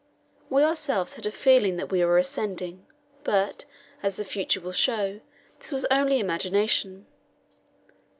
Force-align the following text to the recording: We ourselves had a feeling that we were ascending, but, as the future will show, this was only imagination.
We 0.49 0.63
ourselves 0.63 1.13
had 1.13 1.27
a 1.27 1.31
feeling 1.31 1.77
that 1.77 1.91
we 1.91 2.03
were 2.03 2.17
ascending, 2.17 2.87
but, 3.23 3.65
as 4.01 4.15
the 4.15 4.25
future 4.25 4.59
will 4.59 4.71
show, 4.71 5.21
this 5.59 5.71
was 5.71 5.85
only 5.91 6.17
imagination. 6.19 7.05